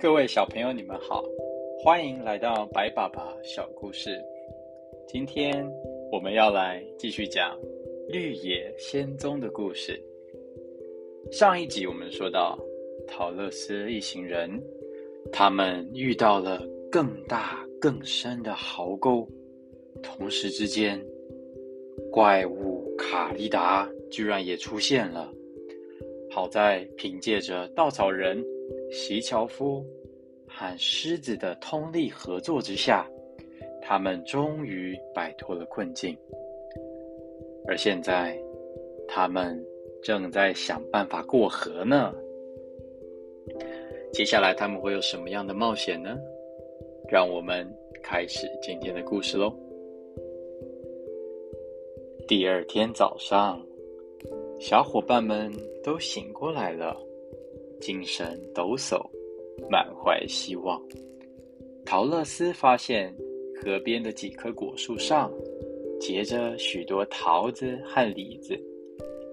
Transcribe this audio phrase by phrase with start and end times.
[0.00, 1.24] 各位小朋友，你们好，
[1.78, 4.20] 欢迎来到白爸爸小故事。
[5.06, 5.64] 今天
[6.10, 7.56] 我们要来继续讲
[8.08, 10.02] 绿野仙踪的故事。
[11.30, 12.58] 上一集我们说到，
[13.06, 14.50] 陶乐斯一行人，
[15.32, 19.26] 他们遇到了更大更深的壕沟，
[20.04, 21.02] 同时之间，
[22.12, 25.32] 怪物卡利达居然也出现了。
[26.30, 28.44] 好在凭借着稻草人。
[28.90, 29.84] 席樵夫
[30.46, 33.06] 和狮子的通力合作之下，
[33.82, 36.16] 他们终于摆脱了困境。
[37.66, 38.38] 而现在，
[39.06, 39.62] 他们
[40.02, 42.14] 正在想办法过河呢。
[44.14, 46.16] 接下来他们会有什么样的冒险呢？
[47.10, 47.70] 让我们
[48.02, 49.54] 开始今天的故事喽。
[52.26, 53.60] 第二天早上，
[54.58, 56.96] 小伙伴们都醒过来了。
[57.82, 58.98] 精神抖擞，
[59.68, 60.80] 满怀希望。
[61.84, 63.14] 陶乐斯发现
[63.60, 65.30] 河边的几棵果树上
[66.00, 68.58] 结着许多桃子和李子，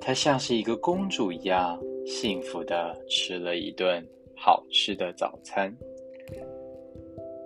[0.00, 5.72] 她像是一个公主一样幸福的吃了一顿好吃的早餐。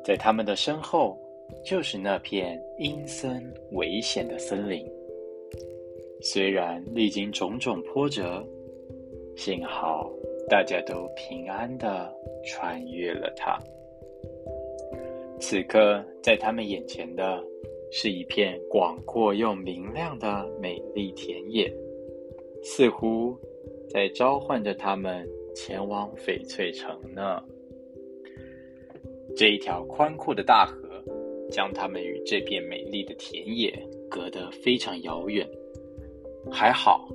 [0.02, 1.18] 在他们的身后，
[1.62, 4.90] 就是那片阴森危险的森林。
[6.20, 8.46] 虽然历经种种波折，
[9.36, 10.10] 幸好。
[10.48, 12.08] 大家都平安的
[12.44, 13.58] 穿越了它。
[15.40, 17.42] 此刻，在他们眼前的
[17.90, 21.68] 是一片广阔又明亮的美丽田野，
[22.62, 23.36] 似乎
[23.90, 27.42] 在召唤着他们前往翡翠城呢。
[29.36, 31.02] 这一条宽阔的大河，
[31.50, 33.76] 将他们与这片美丽的田野
[34.08, 35.44] 隔得非常遥远。
[36.50, 37.08] 还好，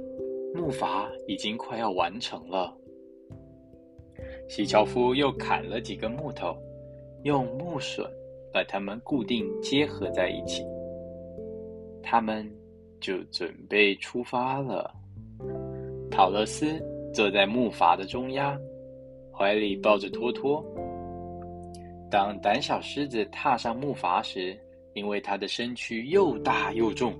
[0.53, 2.75] 木筏已经快要完成了。
[4.47, 6.55] 西樵夫又砍了几根木头，
[7.23, 8.05] 用木榫
[8.53, 10.64] 把它们固定结合在一起。
[12.03, 12.45] 他们
[12.99, 14.93] 就准备出发了。
[16.09, 16.80] 陶乐斯
[17.14, 18.59] 坐在木筏的中央，
[19.31, 20.64] 怀里抱着托托。
[22.11, 24.59] 当胆小狮子踏上木筏时，
[24.93, 27.14] 因为它的身躯又大又重，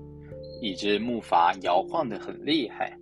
[0.62, 2.96] 一只木筏摇晃得很厉害。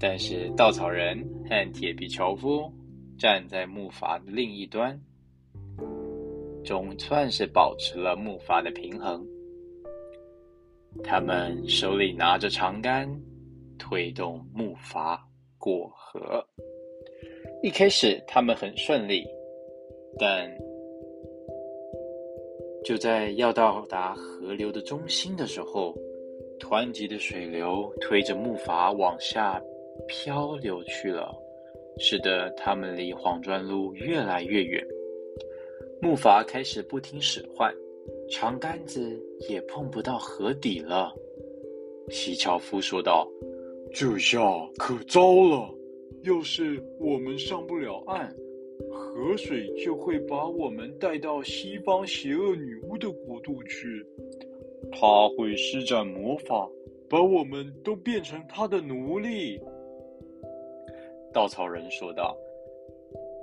[0.00, 2.68] 但是稻草人和铁皮樵夫。
[3.18, 5.00] 站在木筏的另一端，
[6.64, 9.24] 总算是保持了木筏的平衡。
[11.04, 13.08] 他们手里拿着长杆，
[13.78, 15.16] 推动木筏
[15.56, 16.44] 过河。
[17.62, 19.24] 一开始他们很顺利，
[20.18, 20.50] 但
[22.82, 25.94] 就在要到达河流的中心的时候，
[26.72, 29.62] 湍急的水流推着木筏往下
[30.08, 31.30] 漂流去了。
[31.98, 34.82] 使得他们离黄砖路越来越远，
[36.00, 37.70] 木筏开始不听使唤，
[38.30, 41.12] 长杆子也碰不到河底了。
[42.08, 43.28] 西樵夫说道
[43.92, 44.40] ：“这下
[44.78, 45.68] 可糟了！
[46.22, 48.34] 要是我们上不了岸，
[48.90, 54.02] 河水就会把我们带到西方邪恶女巫的国度去，
[54.90, 56.68] 她会施展魔法，
[57.08, 59.60] 把我们都变成他的奴隶。”
[61.32, 62.36] 稻草人说道：“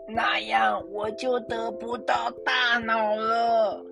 [0.07, 3.83] 那样我就得不到大脑了。”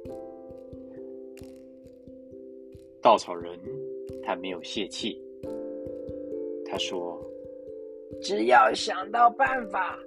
[3.02, 3.60] 稻草人。
[4.24, 5.18] 他没有泄气。
[6.66, 7.18] 他说
[8.22, 9.98] ：“只要想到办法，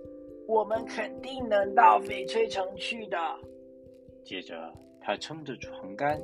[0.46, 3.16] 我们肯定能到翡翠城去的。”
[4.22, 4.70] 接着，
[5.00, 6.20] 他撑着船杆，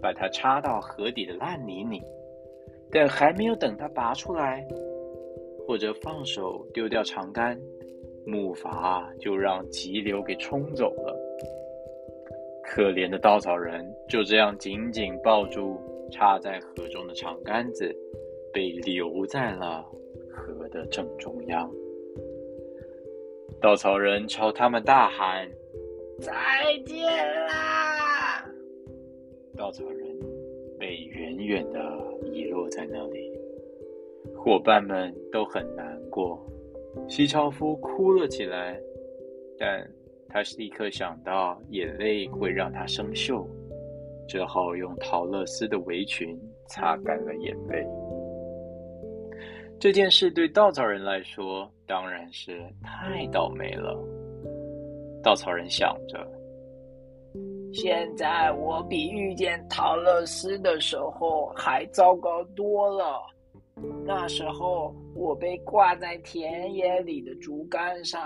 [0.00, 2.00] 把它插到河底的烂泥里。
[2.92, 4.64] 但还没有等他拔出来，
[5.66, 7.60] 或者放手丢掉长杆，
[8.26, 11.16] 木筏就让急流给冲走了。
[12.64, 15.80] 可怜的稻草人就这样紧紧抱住。
[16.12, 17.90] 插在河中的长杆子
[18.52, 19.82] 被留在了
[20.30, 21.72] 河的正中央。
[23.62, 25.50] 稻草人朝他们大喊
[26.20, 26.30] ：“再
[26.84, 27.06] 见
[27.46, 28.44] 啦！”
[29.56, 30.14] 稻草人
[30.78, 31.80] 被远远的
[32.30, 33.32] 遗落在那里，
[34.36, 36.38] 伙伴们都很难过。
[37.08, 38.78] 西樵夫哭了起来，
[39.58, 39.88] 但
[40.28, 43.46] 他立刻想到眼泪会让他生锈，
[44.28, 47.86] 只好用陶乐斯的围裙擦干了眼泪。
[49.78, 53.98] 这件事对稻草人来说当然是太倒霉了。
[55.22, 56.26] 稻草人想着：
[57.72, 63.20] 现在我比遇见陶乐斯的时候还糟糕多了。
[64.04, 68.20] 那时候我被挂在田野里的竹竿上，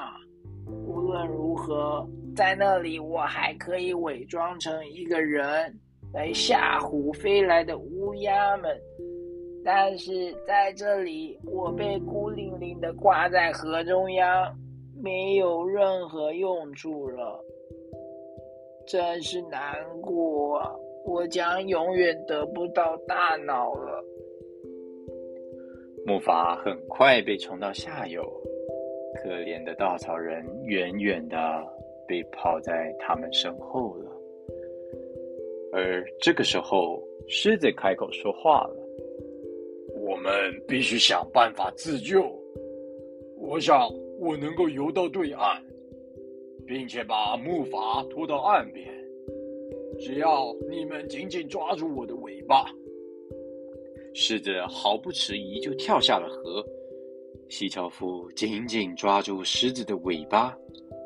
[0.87, 5.78] 无论如何，在那里我还可以伪装成一个人
[6.12, 8.78] 来吓唬飞来的乌鸦们。
[9.64, 14.56] 但是在这里，我被孤零零的挂在河中央，
[15.02, 17.44] 没有任何用处了，
[18.87, 20.62] 真是难过。
[21.04, 24.04] 我将永远得不到大脑了。
[26.06, 28.22] 木筏很快被冲到下游，
[29.16, 31.36] 可怜的稻草人远远的
[32.06, 34.12] 被抛在他们身后了。
[35.72, 38.76] 而这个时候，狮子开口说话了。
[39.98, 40.32] 我们
[40.68, 42.22] 必须想办法自救。
[43.36, 43.88] 我想
[44.20, 45.60] 我能够游到对岸，
[46.64, 48.86] 并且把木筏拖到岸边。
[49.98, 52.70] 只要你们紧紧抓住我的尾巴，
[54.18, 56.64] 狮子毫不迟疑就跳下了河。
[57.50, 60.56] 西樵夫紧紧抓住狮子的尾巴，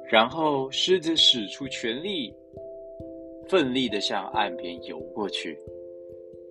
[0.09, 2.33] 然后狮子使出全力，
[3.49, 5.59] 奋力的向岸边游过去。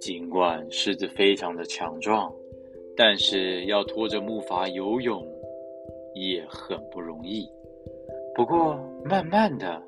[0.01, 2.29] 尽管狮子非常的强壮。
[2.93, 5.25] 但是要拖着木筏游泳
[6.13, 7.47] 也很不容易。
[8.35, 9.81] 不过慢慢的，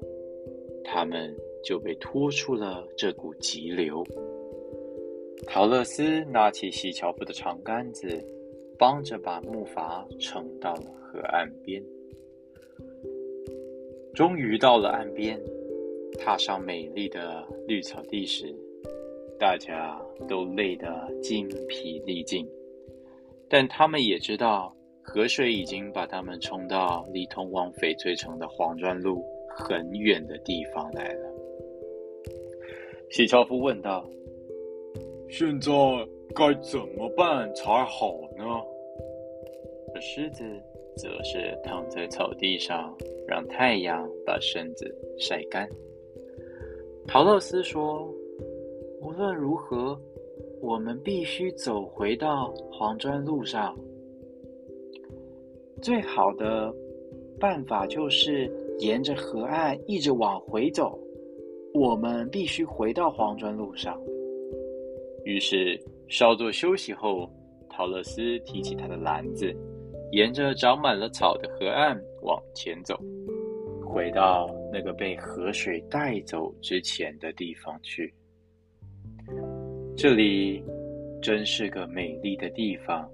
[0.85, 4.01] 他们就被拖出了这股急流。
[5.47, 8.07] 陶乐斯拿起西樵夫的长杆子，
[8.77, 11.83] 帮着把木筏撑到了河岸边。
[14.13, 15.39] 终于到了岸边，
[16.19, 18.55] 踏上美丽的绿草地时，
[19.39, 22.47] 大家都累得精疲力尽。
[23.49, 31.29] 但他们也知道，河水已经把他们冲到离通往翡翠城的黄砖路很远的地方来了。
[33.09, 34.09] 喜樵夫问道
[35.31, 35.71] ：“现在
[36.35, 38.43] 该怎么办才好呢？”
[39.99, 40.43] 狮子
[40.95, 42.95] 则是躺在草地上，
[43.27, 45.67] 让太阳把身子晒干。
[47.07, 48.07] 陶乐斯说
[49.01, 49.99] ：“无论如何。”
[50.61, 53.75] 我们必须走回到黄砖路上。
[55.81, 56.71] 最好的
[57.39, 58.47] 办法就是
[58.77, 60.99] 沿着河岸一直往回走。
[61.73, 63.99] 我们必须回到黄砖路上。
[65.23, 67.31] 于是稍作休息后，
[67.69, 69.55] 陶乐斯提起他的篮子，
[70.11, 72.99] 沿着长满了草的河岸往前走，
[73.85, 78.13] 回到那个被河水带走之前的地方去。
[79.95, 80.63] 这里
[81.21, 83.09] 真是个美丽的地方，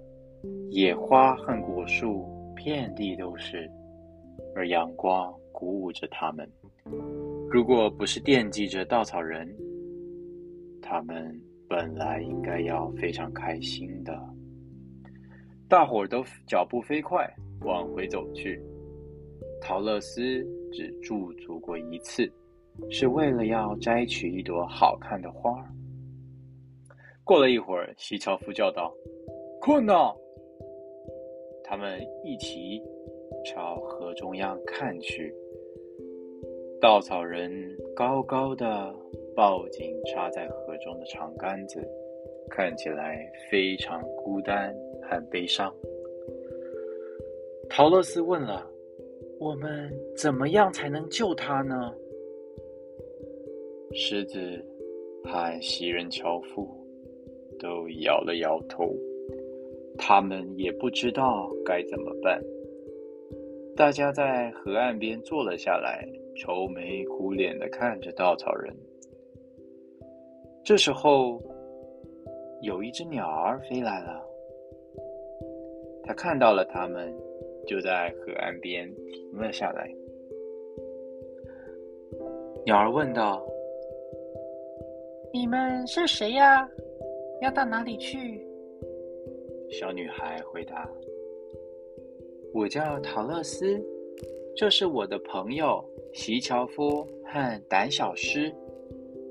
[0.69, 2.25] 野花和果树
[2.56, 3.69] 遍地都是，
[4.56, 6.50] 而阳光鼓舞着它们。
[7.50, 9.48] 如果不是惦记着稻草人，
[10.81, 11.38] 他们
[11.69, 14.18] 本来应该要非常开心的。
[15.69, 17.30] 大伙儿都脚步飞快
[17.62, 18.62] 往回走去。
[19.60, 22.31] 陶乐斯只驻足过一次，
[22.90, 25.68] 是为了要摘取一朵好看的花儿。
[27.24, 28.94] 过了一会儿，西樵夫叫道
[29.59, 30.16] ：“困了。”
[31.66, 32.81] 他们一起
[33.44, 35.33] 朝河中央看去。
[36.80, 37.52] 稻草人
[37.95, 38.95] 高高的
[39.37, 41.79] 抱紧插在河中的长杆子，
[42.49, 45.71] 看起来非常孤单和悲伤。
[47.69, 48.67] 陶乐斯问了
[49.39, 51.94] ：“我们怎么样才能救他呢？”
[53.94, 54.39] 狮子
[55.23, 56.67] 和袭人樵夫。
[57.59, 58.94] 都摇了摇头，
[59.97, 62.39] 他们也不知道该怎么办。
[63.75, 68.71] 大家在河岸边坐了下来，愁眉苦脸的看着稻草人。
[70.68, 71.42] 这时候，
[72.62, 74.21] 有一只鸟儿飞来了，
[76.04, 77.09] 它看到了他们，
[77.66, 79.90] 就在河岸边停了下来。
[82.66, 83.47] 鸟儿问道
[85.31, 86.69] ：“你们是谁呀？”
[87.40, 88.45] 要到哪里去？
[89.69, 90.92] 小女孩回答
[92.54, 93.81] ：“我叫陶乐斯，
[94.54, 95.81] 这是我的朋友
[96.12, 98.54] 席樵夫和胆小狮。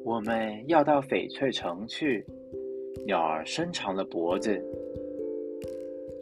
[0.07, 2.25] 我们要到翡翠城去。”
[3.05, 4.59] 鸟儿伸长了脖子，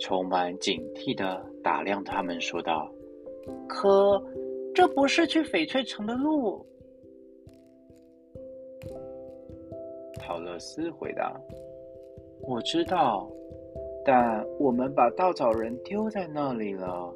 [0.00, 2.90] 充满警惕的打量他们，说道
[3.68, 4.22] ：“可
[4.74, 6.66] 这不是去翡翠城的路。
[10.18, 11.40] 陶乐斯回答
[12.42, 13.30] ：“我知道，
[14.04, 17.14] 但我们把稻草人丢在那里了，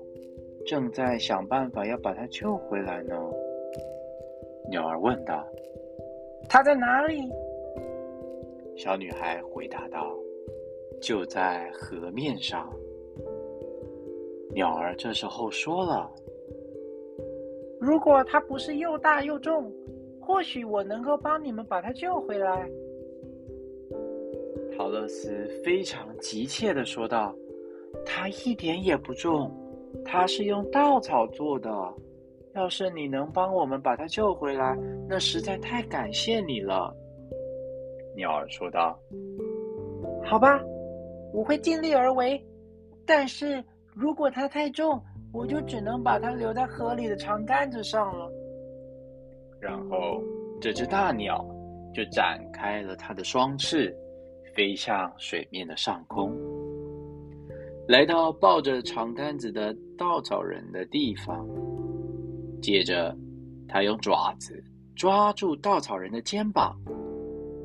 [0.67, 3.15] 正在想办法要把他救回来呢。”
[4.71, 5.45] 鸟儿问道
[6.49, 7.31] ：“他在哪里？”
[8.77, 10.17] 小女孩回答道
[11.03, 12.73] ：“就在河面上。”
[14.55, 16.11] 鸟儿这时候说了
[17.79, 19.73] ：“如果它不是又大又重，
[20.21, 22.69] 或许我能够帮你们把它救回来。”
[24.77, 27.35] 陶乐斯非常急切的说道
[28.07, 29.51] ：“它一点也不重，
[30.05, 31.71] 它是用稻草做的。
[32.59, 34.77] 要是你能帮我们把它救回来，
[35.09, 36.93] 那实在太感谢你了。”
[38.17, 38.99] 鸟儿说道
[40.27, 40.61] ：“好吧，
[41.33, 42.45] 我会尽力而为。
[43.07, 45.01] 但是如果它太重，
[45.33, 48.29] 我就只能把它留在河里的长杆子上了。”
[49.61, 50.21] 然后，
[50.61, 51.45] 这只大鸟
[51.95, 53.97] 就展开了它的双翅。
[54.57, 56.37] 飞向水面的上空，
[57.87, 61.47] 来到抱着长杆子的稻草人的地方。
[62.61, 63.17] 接着，
[63.69, 64.63] 他用爪子
[64.97, 66.77] 抓住稻草人的肩膀，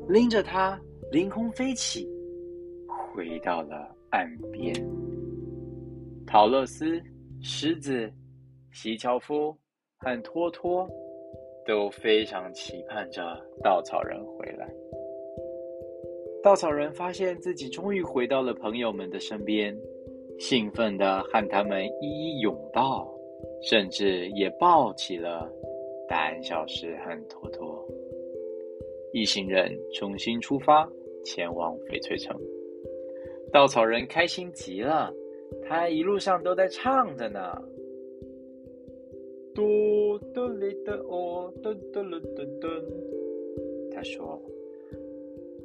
[0.08, 2.08] 拎着他凌空飞起，
[2.88, 4.74] 回到了岸边。
[6.26, 7.00] 陶乐斯、
[7.40, 8.10] 狮子、
[8.72, 9.56] 西樵夫
[9.98, 10.88] 和托托
[11.66, 13.22] 都非常期盼着
[13.62, 14.68] 稻草人回来。
[16.42, 19.76] 稻草人发现自己终于回到了朋友们的身边，
[20.38, 23.13] 兴奋地和他们一一拥抱，
[23.62, 25.50] 甚至也抱起了
[26.08, 27.86] 胆小狮和托托。
[29.12, 30.88] 一行人重新出发，
[31.24, 32.38] 前往翡翠城。
[33.52, 35.12] 稻草人开心极了，
[35.62, 37.40] 他一路上都在唱着呢。
[39.54, 42.84] 哆哆哩的哦，噔噔噔噔噔，
[43.92, 44.40] 他说。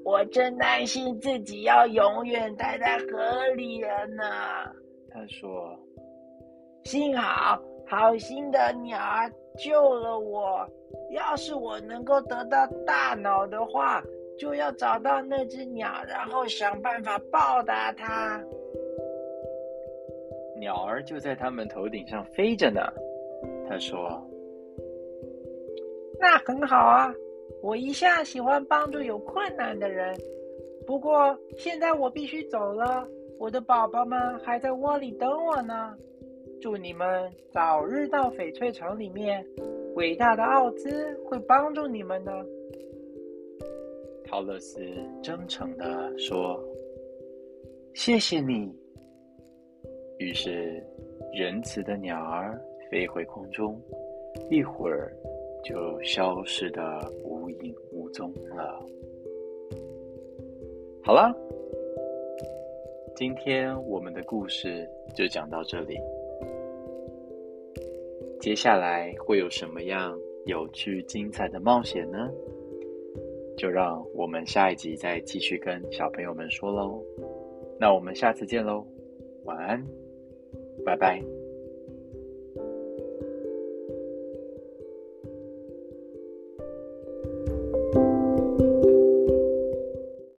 [0.05, 4.24] 我真担心自己要永远待在河里了呢。
[5.10, 5.77] 他说
[6.86, 10.65] ：“幸好好心的鸟儿救了我。
[11.12, 14.01] 要是我能够得到大脑的话，
[14.38, 18.41] 就要找到那只鸟，然后想办法报答它。”
[20.60, 22.81] 鸟儿就在他们头顶上飞着呢。
[23.67, 24.22] 他说
[26.19, 27.13] ：“那很好啊。”
[27.62, 30.15] 我一向喜欢帮助有困难的人，
[30.86, 33.05] 不过现在我必须走了。
[33.38, 35.98] 我的宝宝们还在窝里等我呢。
[36.62, 39.46] 祝你们早日到翡翠城里面，
[39.96, 42.32] 伟大的奥兹会帮助你们的。
[44.25, 44.80] 陶乐斯
[45.22, 46.62] 真诚的说
[47.96, 48.72] ：“谢谢你。”
[50.20, 50.84] 于是，
[51.34, 52.62] 仁慈的鸟儿
[52.92, 53.80] 飞回空中，
[54.50, 55.13] 一会儿。
[55.62, 56.82] 就消失的
[57.22, 58.82] 无影无踪了。
[61.04, 61.36] 好了，
[63.13, 66.00] 今天我们的故事就讲到这里。
[68.39, 72.29] 接下来会有什么样有趣精彩的冒险呢？
[73.58, 77.03] 就让我们下一集再继续跟小朋友们说喽。
[77.77, 78.86] 那我们下次见喽，
[79.43, 79.86] 晚安，
[80.86, 81.38] 拜拜。